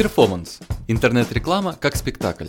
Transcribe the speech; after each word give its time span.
Перформанс. 0.00 0.60
Интернет-реклама 0.88 1.76
как 1.78 1.94
спектакль. 1.94 2.46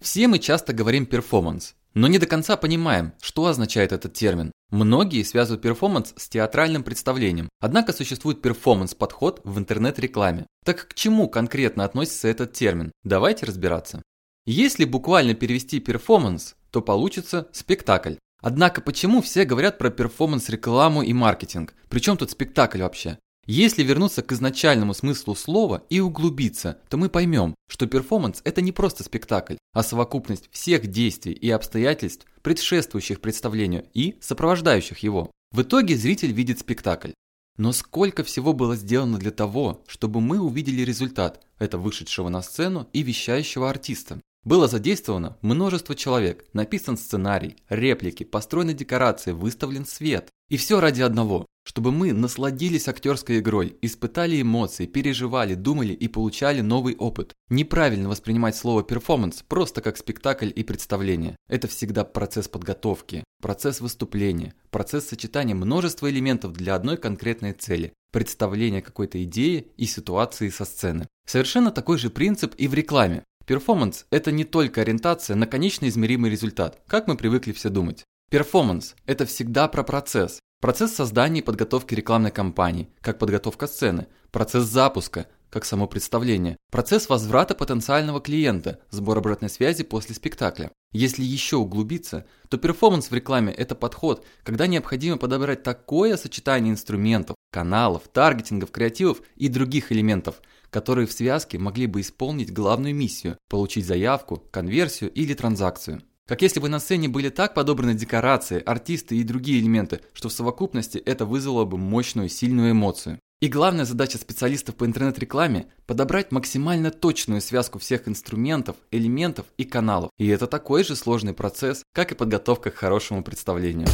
Все 0.00 0.28
мы 0.28 0.38
часто 0.38 0.72
говорим 0.72 1.04
перформанс, 1.04 1.74
но 1.92 2.06
не 2.06 2.16
до 2.18 2.24
конца 2.24 2.56
понимаем, 2.56 3.12
что 3.20 3.44
означает 3.44 3.92
этот 3.92 4.14
термин. 4.14 4.50
Многие 4.70 5.22
связывают 5.24 5.60
перформанс 5.60 6.14
с 6.16 6.30
театральным 6.30 6.82
представлением, 6.82 7.50
однако 7.60 7.92
существует 7.92 8.40
перформанс-подход 8.40 9.42
в 9.44 9.58
интернет-рекламе. 9.58 10.46
Так 10.64 10.88
к 10.88 10.94
чему 10.94 11.28
конкретно 11.28 11.84
относится 11.84 12.28
этот 12.28 12.54
термин? 12.54 12.92
Давайте 13.04 13.44
разбираться. 13.44 14.00
Если 14.46 14.86
буквально 14.86 15.34
перевести 15.34 15.80
перформанс, 15.80 16.54
то 16.70 16.80
получится 16.80 17.48
спектакль. 17.52 18.14
Однако 18.40 18.80
почему 18.80 19.20
все 19.20 19.44
говорят 19.44 19.76
про 19.76 19.90
перформанс-рекламу 19.90 21.02
и 21.02 21.12
маркетинг? 21.12 21.74
Причем 21.90 22.16
тут 22.16 22.30
спектакль 22.30 22.80
вообще? 22.80 23.18
Если 23.52 23.82
вернуться 23.82 24.22
к 24.22 24.30
изначальному 24.30 24.94
смыслу 24.94 25.34
слова 25.34 25.82
и 25.90 25.98
углубиться, 25.98 26.78
то 26.88 26.96
мы 26.96 27.08
поймем, 27.08 27.56
что 27.68 27.88
перформанс– 27.88 28.42
это 28.44 28.62
не 28.62 28.70
просто 28.70 29.02
спектакль, 29.02 29.56
а 29.72 29.82
совокупность 29.82 30.48
всех 30.52 30.86
действий 30.86 31.32
и 31.32 31.50
обстоятельств, 31.50 32.26
предшествующих 32.42 33.20
представлению 33.20 33.86
и 33.92 34.16
сопровождающих 34.20 34.98
его. 34.98 35.32
В 35.50 35.62
итоге 35.62 35.96
зритель 35.96 36.30
видит 36.30 36.60
спектакль. 36.60 37.10
Но 37.58 37.72
сколько 37.72 38.22
всего 38.22 38.52
было 38.52 38.76
сделано 38.76 39.18
для 39.18 39.32
того, 39.32 39.82
чтобы 39.88 40.20
мы 40.20 40.38
увидели 40.38 40.82
результат– 40.82 41.44
это 41.58 41.76
вышедшего 41.76 42.28
на 42.28 42.42
сцену 42.42 42.86
и 42.92 43.02
вещающего 43.02 43.68
артиста. 43.68 44.20
Было 44.44 44.68
задействовано 44.68 45.38
множество 45.42 45.96
человек, 45.96 46.44
написан 46.52 46.96
сценарий, 46.96 47.56
реплики, 47.68 48.22
построены 48.22 48.74
декорации, 48.74 49.32
выставлен 49.32 49.86
свет. 49.86 50.28
И 50.48 50.56
все 50.56 50.78
ради 50.78 51.02
одного, 51.02 51.46
чтобы 51.64 51.92
мы 51.92 52.12
насладились 52.12 52.88
актерской 52.88 53.38
игрой, 53.38 53.76
испытали 53.82 54.40
эмоции, 54.40 54.86
переживали, 54.86 55.54
думали 55.54 55.92
и 55.92 56.08
получали 56.08 56.60
новый 56.60 56.96
опыт. 56.96 57.34
Неправильно 57.48 58.08
воспринимать 58.08 58.56
слово 58.56 58.82
перформанс 58.82 59.44
просто 59.46 59.80
как 59.80 59.96
спектакль 59.96 60.50
и 60.54 60.64
представление. 60.64 61.36
Это 61.48 61.68
всегда 61.68 62.04
процесс 62.04 62.48
подготовки, 62.48 63.24
процесс 63.40 63.80
выступления, 63.80 64.54
процесс 64.70 65.08
сочетания 65.08 65.54
множества 65.54 66.10
элементов 66.10 66.52
для 66.52 66.74
одной 66.74 66.96
конкретной 66.96 67.52
цели– 67.52 67.92
представления 68.12 68.82
какой-то 68.82 69.22
идеи 69.24 69.68
и 69.76 69.86
ситуации 69.86 70.48
со 70.48 70.64
сцены. 70.64 71.06
Совершенно 71.26 71.70
такой 71.70 71.98
же 71.98 72.10
принцип 72.10 72.54
и 72.56 72.68
в 72.68 72.74
рекламе. 72.74 73.24
Перформанс– 73.46 74.06
это 74.10 74.30
не 74.32 74.44
только 74.44 74.80
ориентация 74.80 75.34
на 75.36 75.46
конечно 75.46 75.88
измеримый 75.88 76.30
результат, 76.30 76.80
как 76.86 77.08
мы 77.08 77.16
привыкли 77.16 77.52
все 77.52 77.68
думать. 77.68 78.04
Перформанс– 78.30 78.94
это 79.06 79.26
всегда 79.26 79.66
про 79.66 79.82
процесс. 79.82 80.38
Процесс 80.60 80.92
создания 80.92 81.40
и 81.40 81.42
подготовки 81.42 81.94
рекламной 81.94 82.30
кампании, 82.30 82.90
как 83.00 83.18
подготовка 83.18 83.66
сцены, 83.66 84.08
процесс 84.30 84.64
запуска, 84.64 85.26
как 85.48 85.64
само 85.64 85.86
представление, 85.86 86.58
процесс 86.70 87.08
возврата 87.08 87.54
потенциального 87.54 88.20
клиента, 88.20 88.78
сбор 88.90 89.16
обратной 89.16 89.48
связи 89.48 89.84
после 89.84 90.14
спектакля. 90.14 90.70
Если 90.92 91.24
еще 91.24 91.56
углубиться, 91.56 92.26
то 92.50 92.58
перформанс 92.58 93.10
в 93.10 93.14
рекламе– 93.14 93.52
это 93.56 93.74
подход, 93.74 94.26
когда 94.44 94.66
необходимо 94.66 95.16
подобрать 95.16 95.62
такое 95.62 96.18
сочетание 96.18 96.72
инструментов, 96.72 97.36
каналов, 97.50 98.02
таргетингов, 98.12 98.70
креативов 98.70 99.22
и 99.36 99.48
других 99.48 99.92
элементов, 99.92 100.42
которые 100.68 101.06
в 101.06 101.12
связке 101.12 101.56
могли 101.56 101.86
бы 101.86 102.02
исполнить 102.02 102.52
главную 102.52 102.94
миссию– 102.94 103.38
получить 103.48 103.86
заявку, 103.86 104.44
конверсию 104.50 105.10
или 105.12 105.32
транзакцию. 105.32 106.02
Как 106.30 106.42
если 106.42 106.60
бы 106.60 106.68
на 106.68 106.78
сцене 106.78 107.08
были 107.08 107.28
так 107.28 107.54
подобраны 107.54 107.94
декорации, 107.94 108.62
артисты 108.64 109.16
и 109.16 109.24
другие 109.24 109.58
элементы, 109.58 110.00
что 110.12 110.28
в 110.28 110.32
совокупности 110.32 110.96
это 110.98 111.26
вызвало 111.26 111.64
бы 111.64 111.76
мощную, 111.76 112.28
сильную 112.28 112.70
эмоцию. 112.70 113.18
И 113.40 113.48
главная 113.48 113.84
задача 113.84 114.16
специалистов 114.16 114.76
по 114.76 114.86
интернет-рекламе– 114.86 115.66
подобрать 115.86 116.30
максимально 116.30 116.92
точную 116.92 117.40
связку 117.40 117.80
всех 117.80 118.06
инструментов, 118.06 118.76
элементов 118.92 119.46
и 119.58 119.64
каналов. 119.64 120.10
И 120.18 120.28
это 120.28 120.46
такой 120.46 120.84
же 120.84 120.94
сложный 120.94 121.32
процесс, 121.34 121.82
как 121.92 122.12
и 122.12 122.14
подготовка 122.14 122.70
к 122.70 122.76
хорошему 122.76 123.24
представлению. 123.24 123.88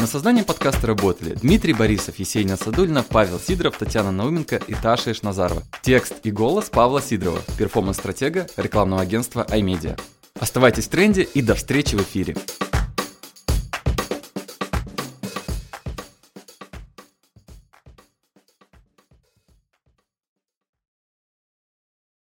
На 0.00 0.06
созданием 0.06 0.46
подкаста 0.46 0.86
работали 0.86 1.34
Дмитрий 1.34 1.74
Борисов, 1.74 2.18
Есения 2.18 2.56
Садульна, 2.56 3.02
Павел 3.02 3.38
Сидоров, 3.38 3.76
Татьяна 3.76 4.12
Науменко 4.12 4.56
и 4.66 4.72
Таша 4.72 5.12
Ишназарова. 5.12 5.62
Текст 5.82 6.14
и 6.24 6.30
голос 6.30 6.70
Павла 6.70 7.02
Сидорова, 7.02 7.42
перформанс-стратега 7.58 8.46
рекламного 8.56 9.02
агентства 9.02 9.46
iMedia. 9.50 10.00
Оставайтесь 10.42 10.86
в 10.86 10.88
тренде 10.88 11.22
и 11.22 11.40
до 11.40 11.54
встречи 11.54 11.94
в 11.94 12.02
эфире. 12.02 12.34